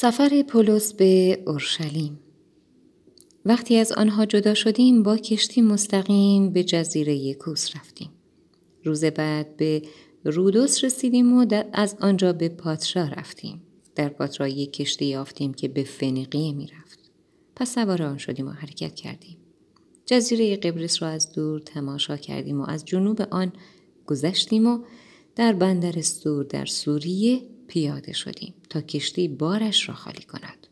[0.00, 2.18] سفر پولس به اورشلیم
[3.44, 8.10] وقتی از آنها جدا شدیم با کشتی مستقیم به جزیره کوس رفتیم.
[8.84, 9.82] روز بعد به
[10.24, 13.62] رودوس رسیدیم و از آنجا به پاترا رفتیم.
[13.94, 16.98] در پاترا یک کشتی یافتیم که به فنیقیه می رفت.
[17.56, 19.36] پس سوار آن شدیم و حرکت کردیم.
[20.06, 23.52] جزیره قبرس را از دور تماشا کردیم و از جنوب آن
[24.06, 24.78] گذشتیم و
[25.36, 30.66] در بندر سور در سوریه پیاده شدیم تا کشتی بارش را خالی کند.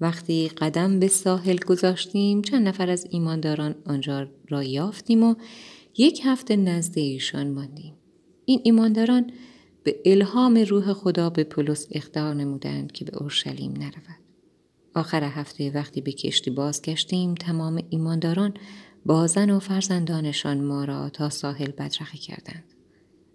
[0.00, 5.34] وقتی قدم به ساحل گذاشتیم چند نفر از ایمانداران آنجا را یافتیم و
[5.98, 7.94] یک هفته نزد ایشان ماندیم.
[8.44, 9.30] این ایمانداران
[9.82, 14.24] به الهام روح خدا به پولس اختار نمودند که به اورشلیم نرود.
[14.94, 18.54] آخر هفته وقتی به کشتی بازگشتیم تمام ایمانداران
[19.06, 22.73] با زن و فرزندانشان ما را تا ساحل بدرخه کردند.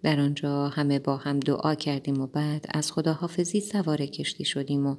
[0.02, 4.96] در آنجا همه با هم دعا کردیم و بعد از خداحافظی سوار کشتی شدیم و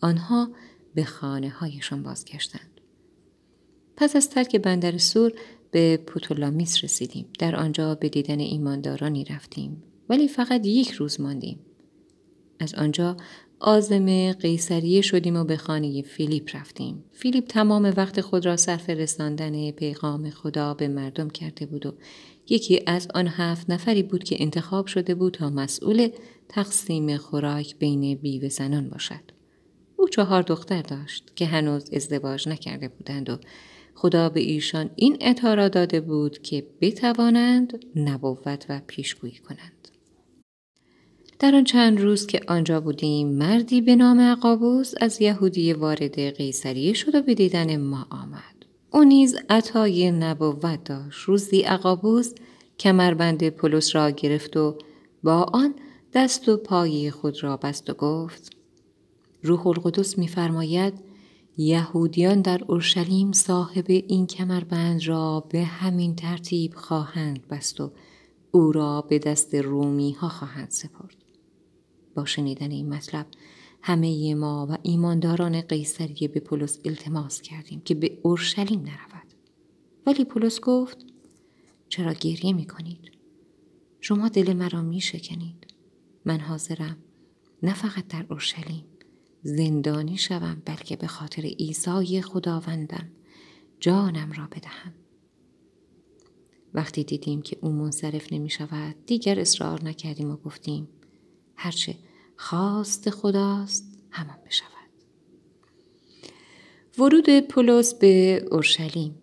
[0.00, 0.48] آنها
[0.94, 2.80] به خانه هایشان بازگشتند.
[3.96, 5.32] پس از ترک بندر سور
[5.70, 7.26] به پوتولامیس رسیدیم.
[7.38, 11.58] در آنجا به دیدن ایماندارانی رفتیم ولی فقط یک روز ماندیم.
[12.60, 13.16] از آنجا
[13.60, 17.04] آزم قیصریه شدیم و به خانه فیلیپ رفتیم.
[17.12, 21.94] فیلیپ تمام وقت خود را صرف رساندن پیغام خدا به مردم کرده بود و
[22.48, 26.08] یکی از آن هفت نفری بود که انتخاب شده بود تا مسئول
[26.48, 29.32] تقسیم خوراک بین بیوه زنان باشد.
[29.96, 33.38] او چهار دختر داشت که هنوز ازدواج نکرده بودند و
[33.94, 39.88] خدا به ایشان این اطارا داده بود که بتوانند نبوت و پیشگویی کنند.
[41.38, 46.92] در آن چند روز که آنجا بودیم مردی به نام عقابوس از یهودی وارد قیصریه
[46.92, 48.55] شد و به دیدن ما آمد.
[48.90, 51.20] او نیز عطای نبوت داشت.
[51.20, 52.32] روزی عقابوس
[52.78, 54.78] کمربند پولس را گرفت و
[55.22, 55.74] با آن
[56.14, 58.56] دست و پای خود را بست و گفت
[59.42, 60.94] روح القدس میفرماید
[61.56, 67.92] یهودیان در اورشلیم صاحب این کمربند را به همین ترتیب خواهند بست و
[68.50, 71.16] او را به دست رومی ها خواهند سپرد.
[72.14, 73.26] با شنیدن این مطلب
[73.86, 79.34] همه ما و ایمانداران قیصریه به پولس التماس کردیم که به اورشلیم نرود.
[80.06, 81.06] ولی پولس گفت
[81.88, 83.10] چرا گریه می کنید؟
[84.00, 85.66] شما دل مرا می شکنید.
[86.24, 86.96] من حاضرم
[87.62, 88.84] نه فقط در اورشلیم
[89.42, 93.08] زندانی شوم بلکه به خاطر عیسی خداوندم
[93.80, 94.94] جانم را بدهم.
[96.74, 100.88] وقتی دیدیم که او منصرف نمی شود دیگر اصرار نکردیم و گفتیم
[101.56, 101.94] هرچه
[102.36, 104.76] خواست خداست همان بشود.
[106.98, 109.14] ورود پولس به اورشلیم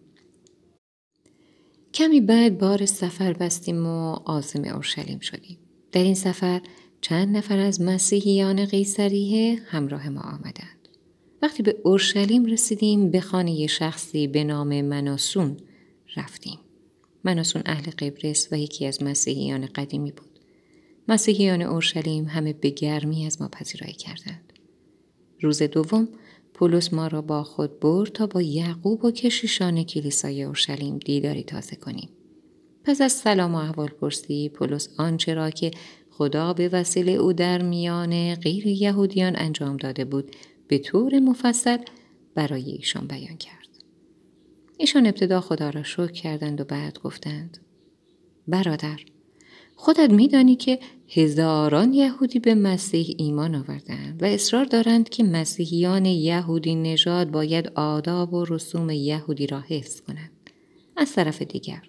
[1.94, 5.58] کمی بعد بار سفر بستیم و آزم اورشلیم شدیم.
[5.92, 6.62] در این سفر
[7.02, 10.88] چند نفر از مسیحیان قیصریه همراه ما آمدند.
[11.42, 15.58] وقتی به اورشلیم رسیدیم به خانه شخصی به نام مناسون
[16.16, 16.60] رفتیم.
[17.24, 20.33] مناسون اهل قبرس و یکی از مسیحیان قدیمی بود.
[21.08, 24.54] مسیحیان اورشلیم همه به گرمی از ما پذیرایی کردند.
[25.42, 26.08] روز دوم
[26.54, 31.76] پولس ما را با خود برد تا با یعقوب و کشیشان کلیسای اورشلیم دیداری تازه
[31.76, 32.10] کنیم.
[32.84, 35.72] پس از سلام و احوال پرسی پولس آنچه را که
[36.10, 40.36] خدا به وسیله او در میان غیر یهودیان انجام داده بود
[40.68, 41.78] به طور مفصل
[42.36, 43.68] برای ایشان بیان کرد.
[44.78, 47.58] ایشان ابتدا خدا را شکر کردند و بعد گفتند
[48.48, 49.00] برادر
[49.76, 50.80] خودت میدانی که
[51.10, 58.34] هزاران یهودی به مسیح ایمان آوردند و اصرار دارند که مسیحیان یهودی نژاد باید آداب
[58.34, 60.32] و رسوم یهودی را حفظ کنند.
[60.98, 61.82] از طرف دیگر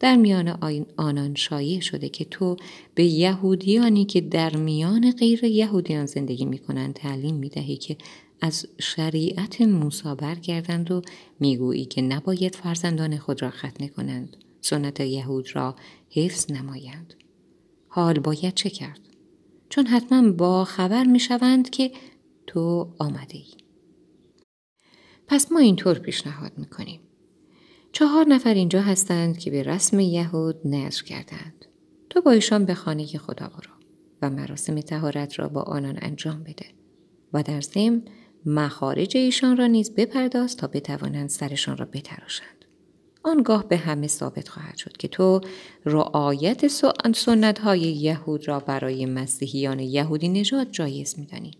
[0.00, 0.48] در میان
[0.96, 2.56] آنان شایع شده که تو
[2.94, 7.96] به یهودیانی که در میان غیر یهودیان زندگی می کنند تعلیم می دهی که
[8.40, 11.02] از شریعت موسی برگردند و
[11.40, 14.36] می‌گویی که نباید فرزندان خود را ختنه کنند
[14.68, 15.76] سنت یهود را
[16.10, 17.14] حفظ نمایند
[17.88, 19.00] حال باید چه کرد
[19.68, 21.92] چون حتما با خبر می شوند که
[22.46, 23.54] تو آمده ای.
[25.26, 27.00] پس ما اینطور پیشنهاد می کنیم.
[27.92, 31.66] چهار نفر اینجا هستند که به رسم یهود نظر کردند.
[32.10, 33.72] تو با ایشان به خانه خدا برو
[34.22, 36.66] و مراسم تهارت را با آنان انجام بده
[37.32, 38.02] و در ضمن
[38.46, 42.55] مخارج ایشان را نیز بپرداز تا بتوانند سرشان را بتراشند.
[43.26, 45.40] آنگاه به همه ثابت خواهد شد که تو
[45.84, 46.66] رعایت
[47.14, 51.50] سنت های یهود را برای مسیحیان یهودی نژاد جایز میدانی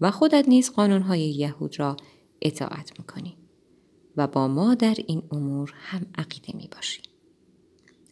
[0.00, 1.96] و خودت نیز قانون های یهود را
[2.42, 3.36] اطاعت می‌کنی.
[4.16, 7.02] و با ما در این امور هم عقیده می باشیم.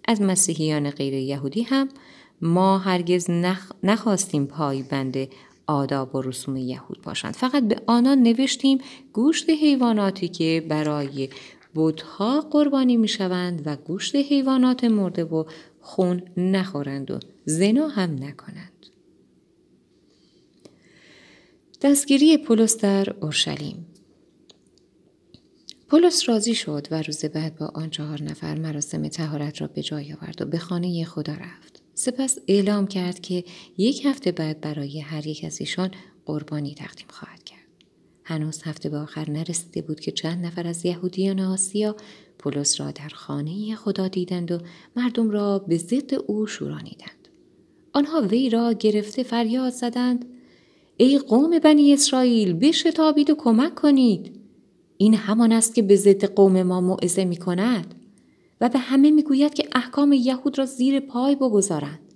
[0.09, 1.89] از مسیحیان غیر یهودی هم
[2.43, 3.73] ما هرگز نخ...
[3.83, 5.17] نخواستیم پای بند
[5.67, 8.79] آداب و رسوم یهود باشند فقط به آنان نوشتیم
[9.13, 11.29] گوشت حیواناتی که برای
[11.77, 15.45] بودها قربانی می شوند و گوشت حیوانات مرده و
[15.81, 18.87] خون نخورند و زنا هم نکنند.
[21.83, 23.87] دستگیری پولس در اورشلیم
[25.89, 30.13] پولس راضی شد و روز بعد با آن چهار نفر مراسم تهارت را به جای
[30.13, 31.83] آورد و به خانه خدا رفت.
[31.95, 33.45] سپس اعلام کرد که
[33.79, 35.91] یک هفته بعد برای هر یک از ایشان
[36.27, 37.46] قربانی تقدیم خواهد.
[38.29, 41.97] هنوز هفته به آخر نرسیده بود که چند نفر از یهودیان آسیا
[42.39, 44.59] پولس را در خانه خدا دیدند و
[44.97, 47.29] مردم را به ضد او شورانیدند.
[47.93, 50.25] آنها وی را گرفته فریاد زدند
[50.97, 54.41] ای قوم بنی اسرائیل بشتابید و کمک کنید
[54.97, 57.95] این همان است که به ضد قوم ما موعظه می کند
[58.61, 62.15] و به همه می گوید که احکام یهود را زیر پای بگذارند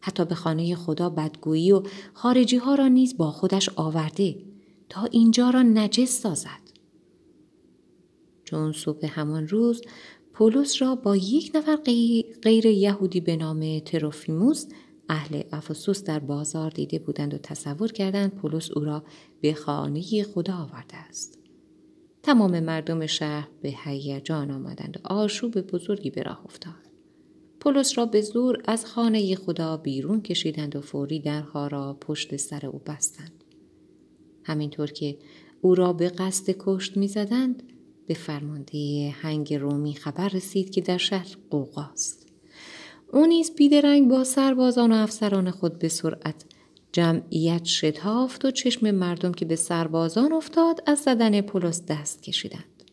[0.00, 1.82] حتی به خانه خدا بدگویی و
[2.14, 4.53] خارجی ها را نیز با خودش آورده
[4.94, 6.60] تا اینجا را نجس سازد
[8.44, 9.82] چون صبح همان روز
[10.32, 11.76] پولس را با یک نفر
[12.42, 14.66] غیر یهودی به نام تروفیموس
[15.08, 19.04] اهل افسوس در بازار دیده بودند و تصور کردند پولس او را
[19.40, 21.38] به خانه خدا آورده است.
[22.22, 26.90] تمام مردم شهر به هیجان آمدند و آشوب بزرگی به راه افتاد.
[27.60, 32.66] پولس را به زور از خانه خدا بیرون کشیدند و فوری درها را پشت سر
[32.66, 33.43] او بستند.
[34.44, 35.18] همینطور که
[35.60, 37.62] او را به قصد کشت می‌زدند
[38.06, 42.26] به فرمانده هنگ رومی خبر رسید که در شهر قوقاست.
[43.12, 46.44] او نیز بیدرنگ با سربازان و افسران خود به سرعت
[46.92, 52.84] جمعیت شتافت و چشم مردم که به سربازان افتاد از زدن پولس دست کشیدند.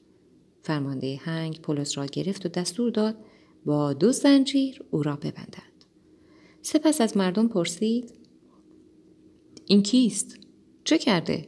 [0.64, 3.16] فرمانده هنگ پولس را گرفت و دستور داد
[3.66, 5.86] با دو زنجیر او را ببندند.
[6.62, 8.14] سپس از مردم پرسید
[9.66, 10.40] این کیست؟
[10.84, 11.48] چه کرده؟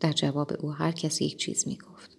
[0.00, 2.18] در جواب او هر کسی یک چیز می گفت.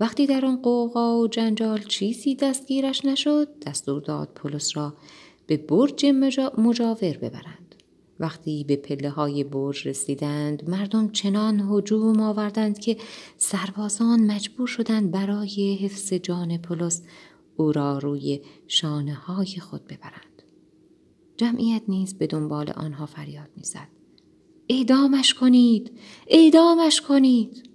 [0.00, 4.94] وقتی در آن قوقا و جنجال چیزی دستگیرش نشد دستور داد پولس را
[5.46, 6.06] به برج
[6.58, 7.74] مجاور ببرند.
[8.20, 12.96] وقتی به پله های برج رسیدند مردم چنان هجوم آوردند که
[13.36, 17.02] سربازان مجبور شدند برای حفظ جان پولس
[17.56, 20.42] او را روی شانه های خود ببرند.
[21.36, 23.95] جمعیت نیز به دنبال آنها فریاد می‌زد.
[24.68, 25.98] اعدامش کنید!
[26.26, 27.70] اعدامش کنید!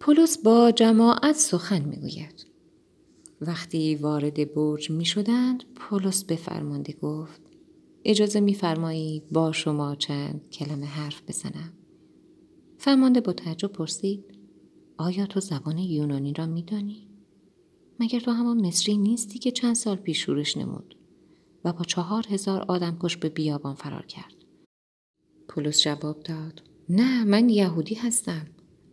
[0.00, 2.52] پولس با جماعت سخن می‌گوید.
[3.46, 7.40] وقتی وارد برج می شدند پولس به فرمانده گفت
[8.04, 11.72] اجازه میفرمایید با شما چند کلمه حرف بزنم
[12.78, 14.24] فرمانده با تعجب پرسید
[14.98, 17.08] آیا تو زبان یونانی را میدانی
[18.00, 20.94] مگر تو همان مصری نیستی که چند سال پیش شورش نمود
[21.64, 24.34] و با چهار هزار آدم کش به بیابان فرار کرد.
[25.48, 28.46] پولس جواب داد نه من یهودی هستم.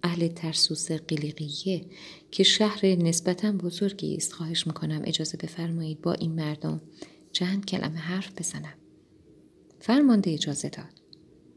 [0.03, 1.85] اهل ترسوس قلیقیه
[2.31, 4.33] که شهر نسبتا بزرگی است.
[4.33, 6.81] خواهش می‌کنم اجازه بفرمایید با این مردم
[7.31, 8.73] چند کلمه حرف بزنم.
[9.79, 11.01] فرمانده اجازه داد.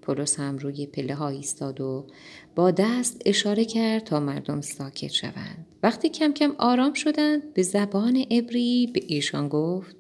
[0.03, 2.07] پولس هم روی پله ها ایستاد و
[2.55, 5.67] با دست اشاره کرد تا مردم ساکت شوند.
[5.83, 9.97] وقتی کم کم آرام شدند به زبان عبری به ایشان گفت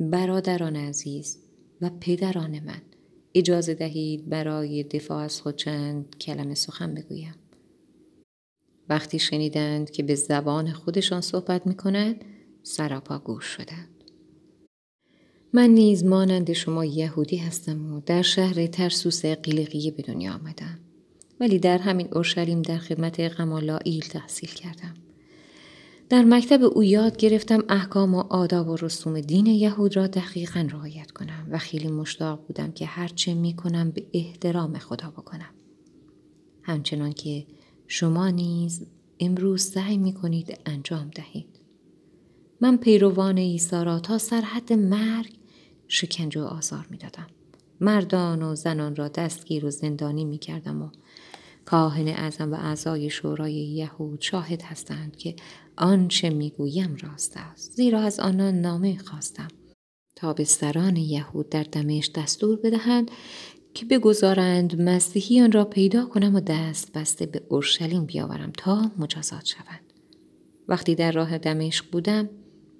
[0.00, 1.38] برادران عزیز
[1.80, 2.82] و پدران من
[3.34, 7.34] اجازه دهید برای دفاع از خود چند کلمه سخن بگویم.
[8.88, 12.14] وقتی شنیدند که به زبان خودشان صحبت می
[12.62, 14.04] سراپا گوش شدند.
[15.52, 20.78] من نیز مانند شما یهودی هستم و در شهر ترسوس قیلقیه به دنیا آمدم.
[21.40, 24.94] ولی در همین اورشلیم در خدمت غمالائیل تحصیل کردم.
[26.08, 31.10] در مکتب او یاد گرفتم احکام و آداب و رسوم دین یهود را دقیقا رعایت
[31.10, 35.50] کنم و خیلی مشتاق بودم که هرچه می کنم به احترام خدا بکنم.
[36.62, 37.46] همچنان که
[37.86, 38.86] شما نیز
[39.20, 41.60] امروز سعی می کنید انجام دهید.
[42.60, 45.32] من پیروان عیسی را تا سرحد مرگ
[45.88, 47.26] شکنجه و آزار می دادم.
[47.80, 50.90] مردان و زنان را دستگیر و زندانی می کردم و
[51.64, 55.36] کاهن اعظم و اعضای شورای یهود شاهد هستند که
[55.76, 57.72] آنچه می‌گویم راست است.
[57.72, 59.48] زیرا از آنان نامه خواستم.
[60.16, 63.10] تا به سران یهود در دمشق دستور بدهند
[63.74, 69.92] که بگذارند مسیحیان را پیدا کنم و دست بسته به اورشلیم بیاورم تا مجازات شوند
[70.68, 72.28] وقتی در راه دمشق بودم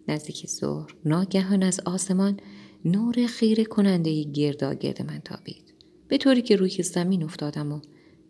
[0.09, 2.41] نزدیک ظهر ناگهان از آسمان
[2.85, 5.75] نور خیره کننده گرداگرد من تابید.
[6.09, 7.81] به طوری که روی زمین افتادم و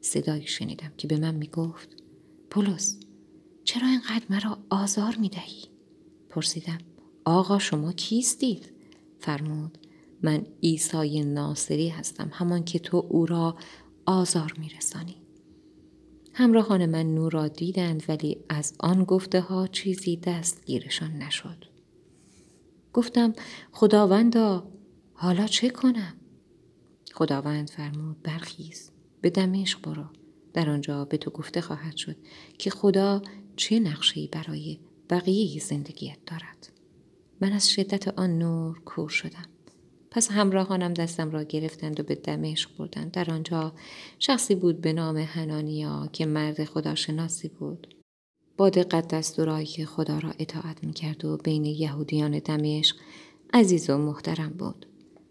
[0.00, 1.88] صدایی شنیدم که به من می گفت
[2.50, 3.00] پولس
[3.66, 5.62] چرا اینقدر مرا آزار می دهی؟
[6.28, 6.78] پرسیدم.
[7.24, 8.72] آقا شما کیستید؟
[9.20, 9.78] فرمود.
[10.22, 13.56] من عیسی ناصری هستم همان که تو او را
[14.06, 15.16] آزار میرسانی.
[16.32, 21.64] همراهان من نور را دیدند ولی از آن گفته ها چیزی دستگیرشان نشد.
[22.92, 23.32] گفتم
[23.72, 24.68] خداوندا
[25.14, 26.14] حالا چه کنم؟
[27.14, 30.04] خداوند فرمود برخیز به دمشق برو.
[30.52, 32.16] در آنجا به تو گفته خواهد شد
[32.58, 33.22] که خدا
[33.56, 34.78] چه نقشه‌ای برای
[35.10, 36.72] بقیه زندگیت دارد؟
[37.40, 39.46] من از شدت آن نور کور شدم.
[40.10, 43.10] پس همراهانم دستم را گرفتند و به دمشق بردند.
[43.10, 43.72] در آنجا
[44.18, 47.94] شخصی بود به نام هنانیا که مرد خداشناسی بود.
[48.56, 52.96] با دقت دستورایی که خدا را اطاعت می‌کرد و بین یهودیان دمشق
[53.52, 54.86] عزیز و محترم بود.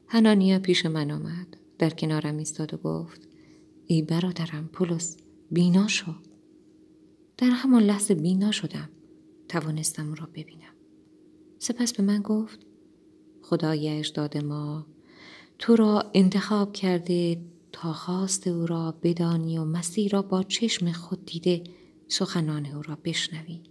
[0.07, 1.57] هنانیا پیش من آمد.
[1.79, 3.21] در کنارم ایستاد و گفت
[3.87, 5.17] ای برادرم پولس
[5.51, 6.11] بینا شو.
[7.37, 8.89] در همان لحظه بینا شدم.
[9.47, 10.73] توانستم او را ببینم.
[11.59, 12.59] سپس به من گفت
[13.41, 14.85] خدای اجداد ما
[15.59, 21.25] تو را انتخاب کرده تا خواست او را بدانی و مسیح را با چشم خود
[21.25, 21.63] دیده
[22.07, 23.61] سخنان او را بشنوی.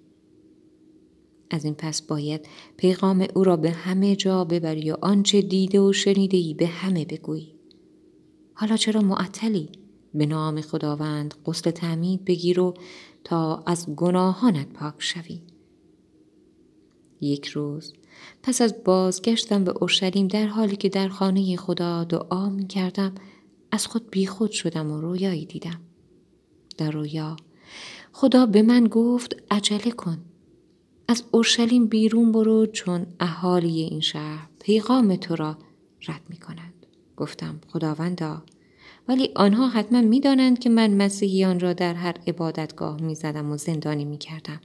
[1.51, 5.93] از این پس باید پیغام او را به همه جا ببری و آنچه دیده و
[5.93, 7.55] شنیده ای به همه بگویی.
[8.55, 9.69] حالا چرا معطلی؟
[10.15, 12.75] به نام خداوند قسل تعمید بگیر و
[13.25, 15.41] تا از گناهانت پاک شوی
[17.21, 17.93] یک روز
[18.43, 23.15] پس از بازگشتم به اورشلیم در حالی که در خانه خدا دعا می کردم
[23.71, 25.81] از خود بیخود شدم و رویایی دیدم.
[26.79, 27.37] در رویا
[28.13, 30.19] خدا به من گفت عجله کن.
[31.09, 35.59] از اورشلیم بیرون برو چون اهالی این شهر پیغام تو را
[36.09, 36.87] رد می کنند.
[37.17, 38.43] گفتم خداوندا
[39.09, 43.57] ولی آنها حتما می دانند که من مسیحیان را در هر عبادتگاه می زدم و
[43.57, 44.61] زندانی می کردم.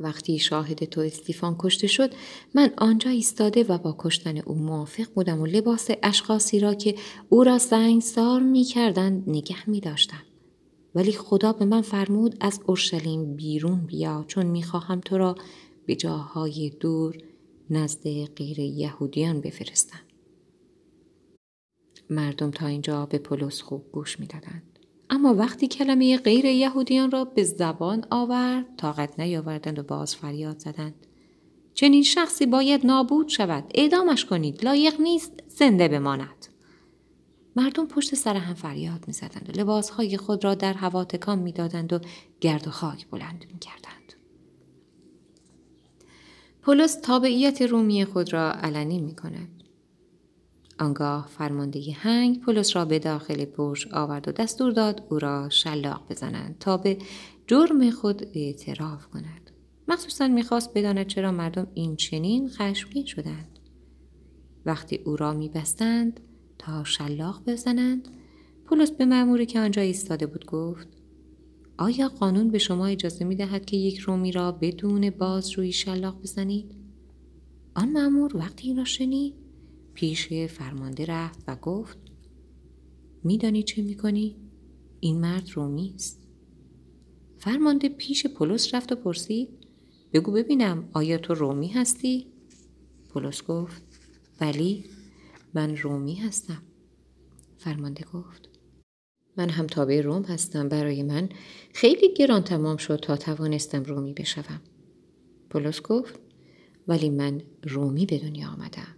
[0.00, 2.10] وقتی شاهد تو استیفان کشته شد
[2.54, 6.94] من آنجا ایستاده و با کشتن او موافق بودم و لباس اشخاصی را که
[7.28, 10.22] او را سنگسار می کردند نگه می داشتم.
[10.94, 15.36] ولی خدا به من فرمود از اورشلیم بیرون بیا چون می خواهم تو را
[15.86, 17.18] به جاهای دور
[17.70, 20.05] نزد غیر یهودیان بفرستم.
[22.10, 24.62] مردم تا اینجا به پولس خوب گوش می دادند.
[25.10, 30.94] اما وقتی کلمه غیر یهودیان را به زبان آورد طاقت نیاوردند و باز فریاد زدند.
[31.74, 33.64] چنین شخصی باید نابود شود.
[33.74, 34.64] اعدامش کنید.
[34.64, 35.32] لایق نیست.
[35.48, 36.46] زنده بماند.
[37.56, 41.98] مردم پشت سر هم فریاد می‌زدند و لباسهای خود را در هوا تکان می‌دادند و
[42.40, 44.12] گرد و خاک بلند می‌کردند.
[46.62, 49.55] پولس تابعیت رومی خود را علنی می کند.
[50.78, 56.06] آنگاه فرمانده هنگ پولس را به داخل برج آورد و دستور داد او را شلاق
[56.10, 56.98] بزنند تا به
[57.46, 59.50] جرم خود اعتراف کند
[59.88, 63.58] مخصوصا می‌خواست بداند چرا مردم این چنین خشمگین شدند
[64.66, 66.20] وقتی او را میبستند
[66.58, 68.08] تا شلاق بزنند
[68.64, 70.88] پولس به مأموری که آنجا ایستاده بود گفت
[71.78, 76.22] آیا قانون به شما اجازه می دهد که یک رومی را بدون باز روی شلاق
[76.22, 76.74] بزنید؟
[77.74, 79.45] آن مأمور وقتی این را شنید
[79.96, 81.98] پیش فرمانده رفت و گفت
[83.24, 84.36] میدانی چه می‌کنی؟
[85.00, 86.20] این مرد رومی است.
[87.38, 89.48] فرمانده پیش پولس رفت و پرسید
[90.12, 92.26] بگو ببینم آیا تو رومی هستی؟
[93.08, 93.82] پولس گفت
[94.40, 94.84] ولی
[95.54, 96.62] من رومی هستم.
[97.58, 98.48] فرمانده گفت
[99.36, 101.28] من هم تابع روم هستم برای من
[101.74, 104.60] خیلی گران تمام شد تا توانستم رومی بشوم.
[105.50, 106.20] پولس گفت
[106.88, 108.95] ولی من رومی به دنیا آمدم.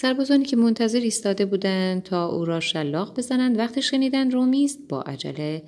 [0.00, 5.62] سربازانی که منتظر ایستاده بودند تا او را شلاق بزنند وقتی شنیدند رومی با عجله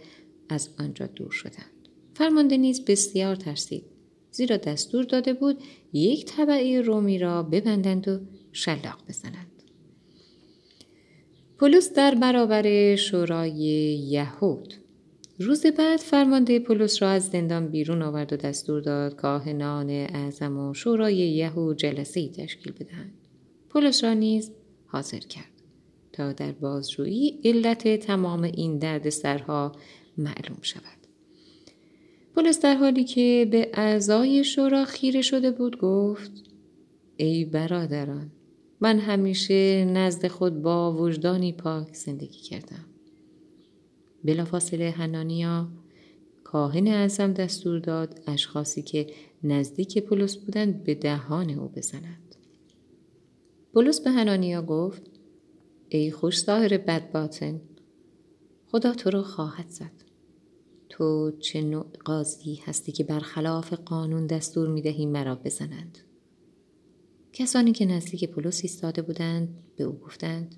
[0.48, 1.88] از آنجا دور شدند.
[2.14, 3.84] فرمانده نیز بسیار ترسید
[4.30, 5.62] زیرا دستور داده بود
[5.92, 8.20] یک طبعه رومی را ببندند و
[8.52, 9.62] شلاق بزنند.
[11.58, 13.58] پولس در برابر شورای
[14.08, 14.74] یهود.
[15.38, 20.74] روز بعد فرمانده پولس را از زندان بیرون آورد و دستور داد کاهنان اعظم و
[20.74, 23.21] شورای یهود جلسه تشکیل بدهند.
[23.72, 24.52] پولس را نیز
[24.86, 25.52] حاضر کرد
[26.12, 29.72] تا در بازجویی علت تمام این درد سرها
[30.18, 30.82] معلوم شود.
[32.34, 36.32] پولس در حالی که به اعضای شورا خیره شده بود گفت
[37.16, 38.30] ای برادران
[38.80, 42.84] من همیشه نزد خود با وجدانی پاک زندگی کردم.
[44.24, 45.68] بلافاصله هنانیا
[46.44, 49.06] کاهن اعظم دستور داد اشخاصی که
[49.42, 52.21] نزدیک پولس بودند به دهان او بزنند.
[53.72, 55.02] بولس به هنانیا گفت
[55.88, 57.60] ای خوش ظاهر بد باطن
[58.66, 59.92] خدا تو را خواهد زد
[60.88, 65.98] تو چه نوع قاضی هستی که برخلاف قانون دستور می دهی مرا بزنند
[67.32, 70.54] کسانی که نزدیک پولس ایستاده بودند به او گفتند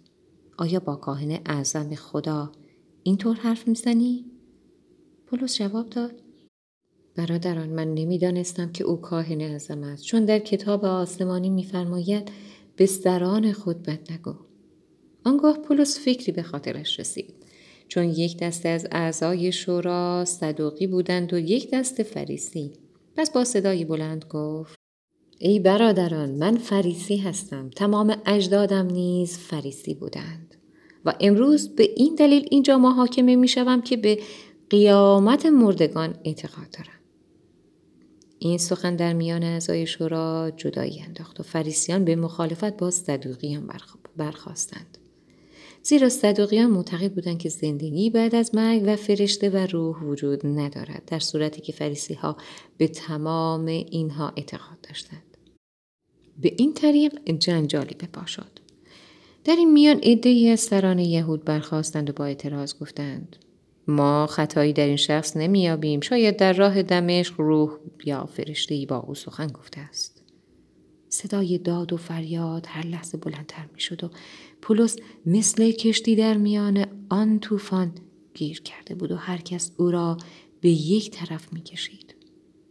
[0.59, 2.53] آیا با کاهن اعظم خدا
[3.03, 4.25] اینطور حرف می‌زنی؟
[5.27, 6.13] پولس جواب داد
[7.17, 12.31] برادران من نمی‌دانستم که او کاهن اعظم است چون در کتاب آسمانی میفرماید
[12.79, 14.35] بستران خود بد نگو.
[15.25, 17.35] آنگاه پولس فکری به خاطرش رسید.
[17.89, 22.73] چون یک دسته از اعضای شورا صدوقی بودند و یک دست فریسی.
[23.17, 24.75] پس با صدایی بلند گفت
[25.39, 27.71] ای برادران من فریسی هستم.
[27.71, 30.55] تمام اجدادم نیز فریسی بودند.
[31.05, 34.19] و امروز به این دلیل اینجا محاکمه می شوم که به
[34.71, 37.04] قیامت مردگان اعتقاد دارم.
[38.39, 43.71] این سخن در میان اعضای شورا جدایی انداخت و فریسیان به مخالفت با صدوقیان
[44.17, 44.99] برخواستند
[45.83, 51.03] زیرا صدوقیان معتقد بودند که زندگی بعد از مرگ و فرشته و روح وجود ندارد
[51.07, 52.37] در صورتی که فریسی ها
[52.77, 55.37] به تمام اینها اعتقاد داشتند.
[56.41, 58.61] به این طریق جنجالی به پا شد.
[59.45, 63.37] در این میان عدهای از سران یهود برخواستند و با اعتراض گفتند
[63.89, 67.71] ما خطایی در این شخص نمیابیم شاید در راه دمشق روح
[68.05, 70.23] یا فرشته با او سخن گفته است.
[71.09, 74.11] صدای داد و فریاد هر لحظه بلندتر می‌شد و
[74.63, 77.93] پولس مثل کشتی در میان آن طوفان
[78.35, 80.17] گیر کرده بود و هر کس او را
[80.61, 82.15] به یک طرف می‌کشید.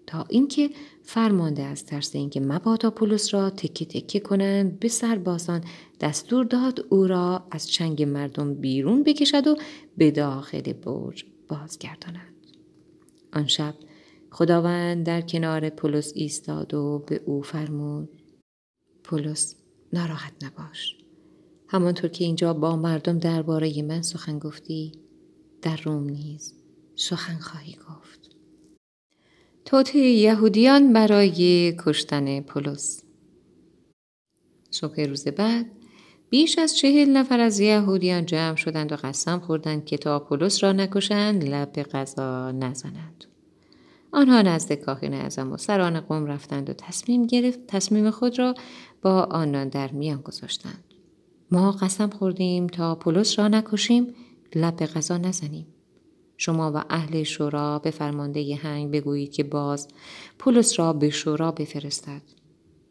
[0.08, 0.70] تا اینکه
[1.04, 5.64] فرمانده از ترس اینکه مبادا پولس را تکه تکه کنند به سربازان
[6.00, 9.56] دستور داد او را از چنگ مردم بیرون بکشد و
[9.98, 12.34] به داخل برج بازگردانند
[13.34, 13.74] آن شب
[14.32, 18.10] خداوند در کنار پولس ایستاد و به او فرمود
[19.04, 19.56] پولس
[19.94, 20.98] ناراحت نباش.
[21.68, 24.92] همانطور که اینجا با مردم درباره من سخن گفتی
[25.62, 26.54] در روم نیز
[26.96, 28.23] سخن خواهی گفت.
[29.66, 33.04] توطعه یهودیان برای کشتن پولس.
[34.72, 35.66] صبح روز بعد
[36.30, 40.72] بیش از چهل نفر از یهودیان جمع شدند و قسم خوردند که تا پولس را
[40.72, 43.26] نکشند لب به غذا نزنند
[44.12, 48.54] آنها نزد کاهن اعظم و سران قوم رفتند و تصمیم گرفت تصمیم خود را
[49.02, 50.84] با آنان در میان گذاشتند.
[51.52, 54.14] ما قسم خوردیم تا پولس را نکشیم
[54.56, 55.68] لب به غذا نزنیم.
[56.46, 59.88] شما و اهل شورا به فرمانده هنگ بگویید که باز
[60.40, 62.22] پولس را به شورا بفرستد.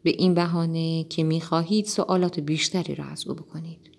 [0.03, 3.91] به این بهانه که می‌خواهید سوالات بیشتری را از او بکنید.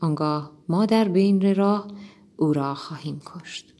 [0.00, 1.88] آنگاه ما در بین راه
[2.36, 3.74] او را خواهیم کشت.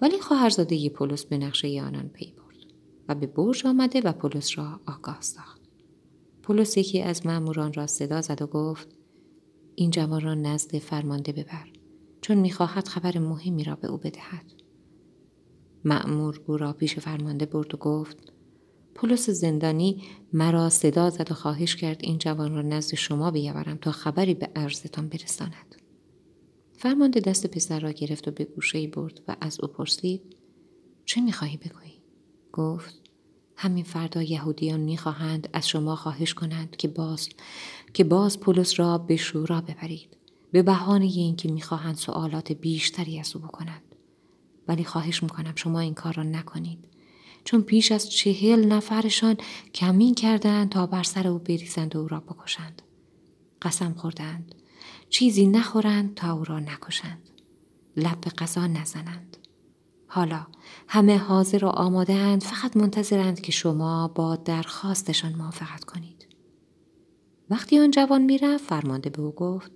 [0.00, 2.72] ولی خواهرزاده پولس به نقشه آنان پی برد
[3.08, 5.60] و به برج آمده و پولس را آگاه ساخت.
[6.42, 8.88] پولس یکی از ماموران را صدا زد و گفت
[9.74, 11.79] این جوان را نزد فرمانده ببر.
[12.20, 14.44] چون می‌خواهد خبر مهمی را به او بدهد.
[15.84, 18.32] معمور او را پیش فرمانده برد و گفت
[18.94, 20.02] پولس زندانی
[20.32, 24.50] مرا صدا زد و خواهش کرد این جوان را نزد شما بیاورم تا خبری به
[24.56, 25.76] عرضتان برساند.
[26.78, 30.36] فرمانده دست پسر را گرفت و به گوشه برد و از او پرسید
[31.04, 32.02] چه می‌خواهی بگویی؟
[32.52, 33.00] گفت
[33.56, 37.28] همین فردا یهودیان می‌خواهند از شما خواهش کنند که باز
[37.94, 40.16] که باز پولس را به شورا ببرید.
[40.52, 43.94] به بهانه اینکه می‌خواهند سوالات بیشتری از او بکنند.
[44.68, 46.84] ولی خواهش می‌کنم شما این کار را نکنید.
[47.44, 49.36] چون پیش از چهل نفرشان
[49.74, 52.82] کمین کردند تا بر سر او بریزند و او را بکشند.
[53.62, 54.54] قسم خوردند
[55.08, 57.30] چیزی نخورند تا او را نکشند.
[57.96, 59.36] لب به غذا نزنند.
[60.06, 60.46] حالا
[60.88, 66.26] همه حاضر و آمادهاند فقط منتظرند که شما با درخواستشان موافقت کنید.
[67.50, 69.72] وقتی آن جوان می‌رفت فرمانده به او گفت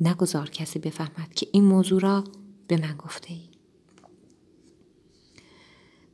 [0.00, 2.24] نگذار کسی بفهمد که این موضوع را
[2.68, 3.48] به من گفته ای.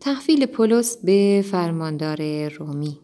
[0.01, 3.01] تحویل پولس به فرماندار رومی.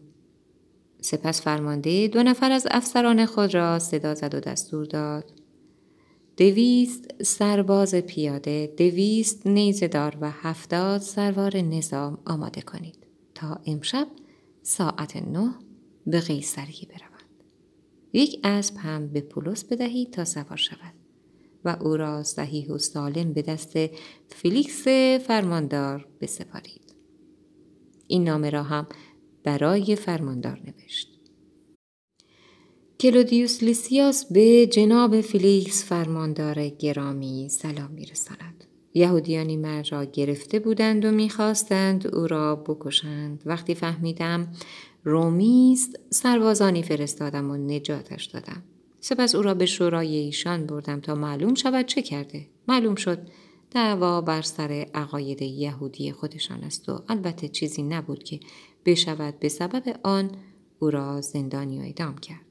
[1.01, 5.31] سپس فرمانده دو نفر از افسران خود را صدا زد و دستور داد.
[6.37, 14.07] دویست سرباز پیاده دویست نیزدار و هفتاد سروار نظام آماده کنید تا امشب
[14.63, 15.55] ساعت نه
[16.07, 17.10] به قیصریه بروند
[18.13, 20.93] یک اسب هم به پولس بدهید تا سوار شود.
[21.65, 23.73] و او را صحیح و سالم به دست
[24.27, 24.87] فیلیکس
[25.27, 26.95] فرماندار بسپارید.
[28.07, 28.87] این نامه را هم
[29.43, 31.07] برای فرماندار نوشت.
[32.99, 38.63] کلودیوس لیسیاس به جناب فیلیکس فرماندار گرامی سلام میرساند.
[38.93, 43.43] یهودیانی مرد را گرفته بودند و می‌خواستند او را بکشند.
[43.45, 44.53] وقتی فهمیدم
[45.03, 48.63] رومی است سربازانی فرستادم و نجاتش دادم.
[48.99, 52.47] سپس او را به شورای ایشان بردم تا معلوم شود چه کرده.
[52.67, 53.19] معلوم شد
[53.71, 58.39] دعوا بر سر عقاید یهودی خودشان است و البته چیزی نبود که
[58.85, 60.31] بشود به سبب آن
[60.79, 62.45] او را زندانی و ادام کرد.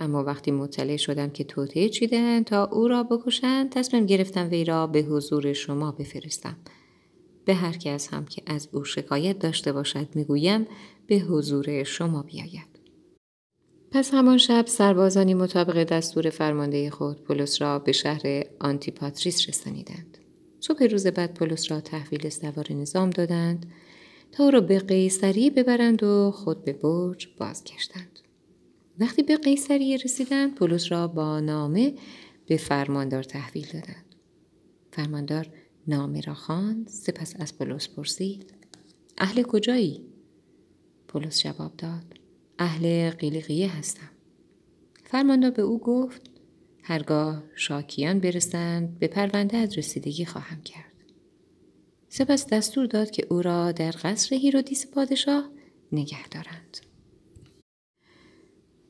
[0.00, 4.86] اما وقتی مطلع شدم که توطعه چیدن تا او را بکشند تصمیم گرفتم وی را
[4.86, 6.56] به حضور شما بفرستم.
[7.44, 10.66] به هر کس هم که از او شکایت داشته باشد می‌گویم
[11.06, 12.74] به حضور شما بیاید.
[13.90, 20.18] پس همان شب سربازانی مطابق دستور فرمانده خود پولس را به شهر آنتیپاتریس رسانیدند.
[20.60, 23.66] صبح روز بعد پولس را تحویل سوار نظام دادند
[24.32, 28.18] تا او را به قیصری ببرند و خود به برج بازگشتند.
[28.98, 31.94] وقتی به قیصریه رسیدند پولس را با نامه
[32.46, 34.14] به فرماندار تحویل دادند.
[34.92, 35.48] فرماندار
[35.88, 36.88] نامه را خواند.
[36.88, 38.54] سپس از پولس پرسید
[39.18, 40.04] اهل کجایی؟
[41.08, 42.04] پولس جواب داد
[42.58, 44.10] اهل قیلیقیه هستم.
[45.04, 46.30] فرماندار به او گفت
[46.82, 50.92] هرگاه شاکیان برسند به پرونده‌ات رسیدگی خواهم کرد.
[52.08, 55.50] سپس دستور داد که او را در قصر هیرودیس پادشاه
[55.92, 56.78] نگه دارند.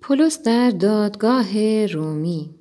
[0.00, 2.54] پولس در دادگاه رومی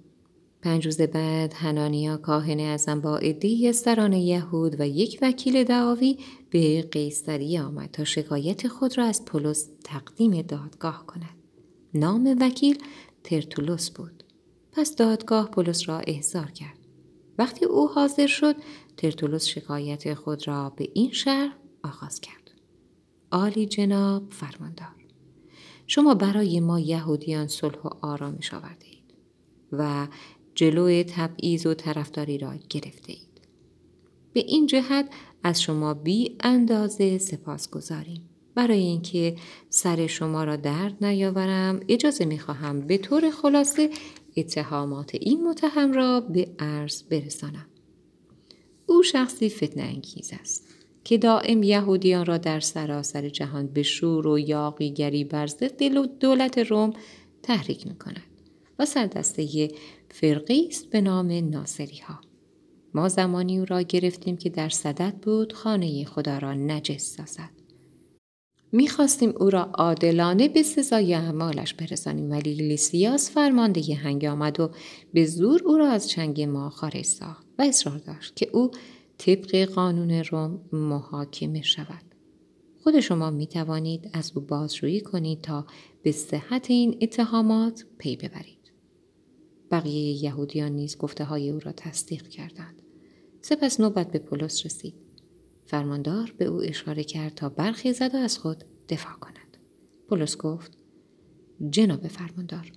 [0.63, 6.17] پنج روز بعد هنانیا کاهن ازم با عدهای سران یهود و یک وکیل دعاوی
[6.49, 11.37] به قیصری آمد تا شکایت خود را از پولس تقدیم دادگاه کند.
[11.93, 12.83] نام وکیل
[13.23, 14.23] ترتولوس بود.
[14.71, 16.79] پس دادگاه پولس را احضار کرد.
[17.37, 18.55] وقتی او حاضر شد
[18.97, 22.51] ترتولوس شکایت خود را به این شهر آغاز کرد.
[23.31, 24.87] عالی جناب فرماندار
[25.87, 29.13] شما برای ما یهودیان صلح و آرامش آورده اید
[29.71, 30.07] و
[30.55, 33.41] جلوی تبعیض و طرفداری را گرفته اید.
[34.33, 35.09] به این جهت
[35.43, 38.29] از شما بی اندازه سپاس گذاریم.
[38.55, 39.35] برای اینکه
[39.69, 43.89] سر شما را درد نیاورم اجازه می خواهم به طور خلاصه
[44.37, 47.65] اتهامات این متهم را به عرض برسانم.
[48.85, 50.73] او شخصی فتنه انگیز است.
[51.03, 55.83] که دائم یهودیان را در سراسر جهان به شور و یاقیگری بر ضد
[56.19, 56.93] دولت روم
[57.43, 58.23] تحریک می کند
[58.79, 59.69] و سردسته
[60.13, 62.19] فرقی است به نام ناصری ها.
[62.93, 67.49] ما زمانی او را گرفتیم که در صدد بود خانه خدا را نجس سازد.
[68.71, 74.71] می‌خواستیم او را عادلانه به سزای اعمالش برسانیم ولی لیسیاس فرمانده هنگ آمد و
[75.13, 78.71] به زور او را از چنگ ما خارج ساخت و اصرار داشت که او
[79.17, 82.03] طبق قانون روم محاکمه شود.
[82.83, 85.65] خود شما می توانید از او بازجویی کنید تا
[86.03, 88.62] به صحت این اتهامات پی ببرید.
[89.73, 92.81] بقیه یهودیان نیز گفته های او را تصدیق کردند.
[93.41, 94.93] سپس نوبت به پولس رسید.
[95.65, 99.57] فرماندار به او اشاره کرد تا برخیزد و از خود دفاع کند.
[100.09, 100.71] پولس گفت
[101.69, 102.71] جناب فرماندار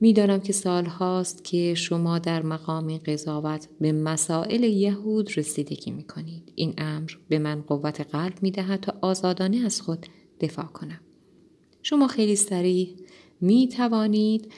[0.00, 6.52] می‌دانم که سال هاست که شما در مقام قضاوت به مسائل یهود رسیدگی می کنید.
[6.54, 10.06] این امر به من قوت قلب می دهد تا آزادانه از خود
[10.40, 11.00] دفاع کنم.
[11.82, 12.96] شما خیلی سریع
[13.40, 14.52] می توانید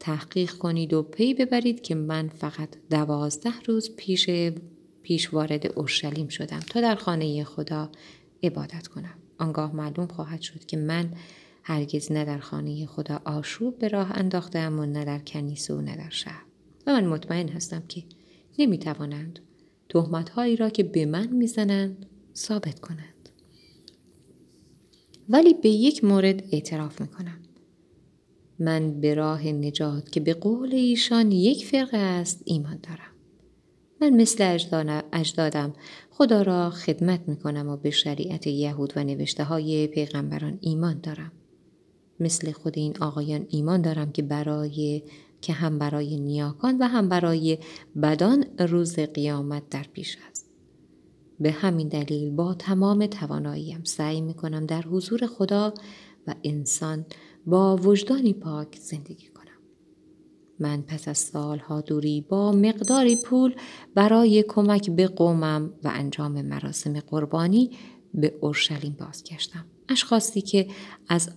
[0.00, 4.30] تحقیق کنید و پی ببرید که من فقط دوازده روز پیش
[5.02, 6.60] پیش وارد اورشلیم شدم.
[6.60, 7.90] تا در خانه خدا
[8.42, 9.14] عبادت کنم.
[9.38, 11.12] آنگاه معلوم خواهد شد که من
[11.62, 15.96] هرگز نه در خانه خدا آشوب به راه انداختم و نه در کنیسه و نه
[15.96, 16.44] در شهر.
[16.86, 18.02] و من مطمئن هستم که
[18.58, 19.38] نمی‌توانند
[19.88, 23.28] تهمتهایی را که به من می‌زنند ثابت کنند.
[25.28, 27.38] ولی به یک مورد اعتراف می‌کنم.
[28.58, 33.18] من به راه نجات که به قول ایشان یک فرقه است ایمان دارم
[34.00, 34.58] من مثل
[35.12, 35.72] اجدادم
[36.10, 41.32] خدا را خدمت می کنم و به شریعت یهود و نوشته های پیغمبران ایمان دارم.
[42.20, 45.02] مثل خود این آقایان ایمان دارم که برای
[45.40, 47.58] که هم برای نیاکان و هم برای
[48.02, 50.46] بدان روز قیامت در پیش است.
[51.40, 55.74] به همین دلیل با تمام تواناییم سعی می کنم در حضور خدا
[56.26, 57.06] و انسان
[57.48, 59.58] با وجدانی پاک زندگی کنم.
[60.58, 63.54] من پس از سالها دوری با مقداری پول
[63.94, 67.70] برای کمک به قومم و انجام مراسم قربانی
[68.14, 69.64] به اورشلیم بازگشتم.
[69.88, 70.66] اشخاصی که
[71.08, 71.30] از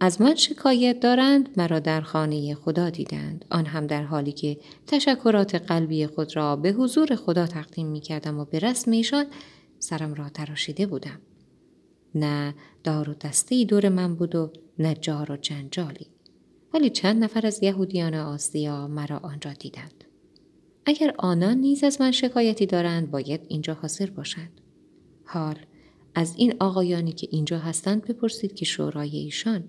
[0.00, 5.54] از من شکایت دارند مرا در خانه خدا دیدند آن هم در حالی که تشکرات
[5.54, 9.26] قلبی خود را به حضور خدا تقدیم می کردم و به رسم ایشان
[9.78, 11.20] سرم را تراشیده بودم
[12.14, 16.06] نه دار و دسته دور من بود و نه جار و جنجالی.
[16.74, 20.04] ولی چند نفر از یهودیان آسیا مرا آنجا دیدند.
[20.86, 24.60] اگر آنان نیز از من شکایتی دارند باید اینجا حاضر باشند.
[25.24, 25.58] حال
[26.14, 29.64] از این آقایانی که اینجا هستند بپرسید که شورای ایشان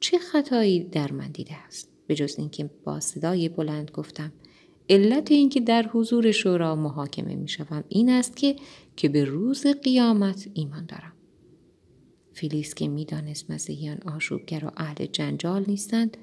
[0.00, 1.88] چه خطایی در من دیده است.
[2.06, 4.32] به جز اینکه با صدای بلند گفتم
[4.90, 8.56] علت اینکه در حضور شورا محاکمه می شوم این است که
[8.96, 11.12] که به روز قیامت ایمان دارم.
[12.32, 16.16] فیلیس که می‌دانست مسیحیان آشوبگر و اهل جنجال نیستند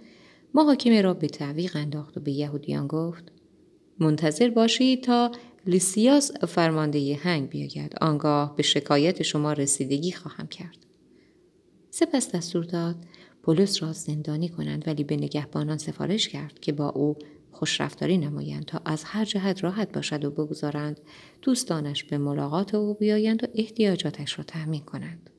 [0.53, 3.23] محاکمه را به تعویق انداخت و به یهودیان گفت
[3.99, 5.31] منتظر باشید تا
[5.65, 10.85] لیسیاس فرمانده هنگ بیاید آنگاه به شکایت شما رسیدگی خواهم کرد.
[11.89, 12.95] سپس دستور داد
[13.43, 17.15] پولس را زندانی کنند ولی به نگهبانان سفارش کرد که با او
[17.51, 20.99] خوشرفتاری نمایند تا از هر جهت راحت باشد و بگذارند
[21.41, 25.29] دوستانش به ملاقات او بیایند و احتیاجاتش را تأمین کنند.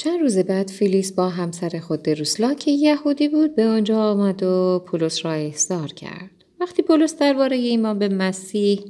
[0.00, 4.82] چند روز بعد فیلیس با همسر خود دروسلا که یهودی بود به آنجا آمد و
[4.86, 6.30] پولس را احضار کرد.
[6.60, 8.84] وقتی پولس درباره ایمان به مسیح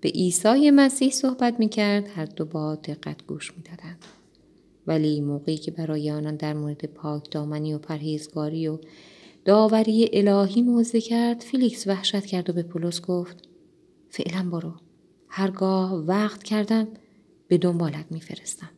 [0.00, 4.04] به عیسی مسیح صحبت می کرد هر دو با دقت گوش می دادند.
[4.86, 8.78] ولی موقعی که برای آنان در مورد پاک دامنی و پرهیزگاری و
[9.44, 13.36] داوری الهی موزه کرد فیلیکس وحشت کرد و به پولس گفت
[14.08, 14.72] فعلا برو.
[15.28, 16.88] هرگاه وقت کردم
[17.48, 18.70] به دنبالت میفرستم.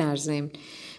[0.00, 0.50] در ضمن.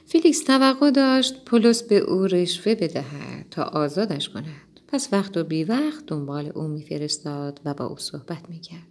[0.06, 4.80] فیلیکس توقع داشت پولس به او رشوه بدهد تا آزادش کند.
[4.88, 8.88] پس وقت و بی وقت دنبال او میفرستاد و با او صحبت می‌کرد.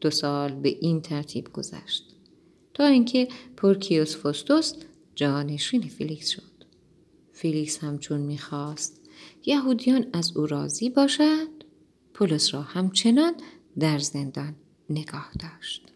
[0.00, 2.04] دو سال به این ترتیب گذشت.
[2.74, 4.74] تا اینکه پورکیوس فستوس
[5.14, 6.64] جانشین فیلیکس شد.
[7.32, 9.00] فیلیکس هم چون می‌خواست
[9.46, 11.48] یهودیان از او راضی باشد
[12.14, 13.34] پولس را همچنان
[13.78, 14.54] در زندان
[14.90, 15.93] نگاه داشت.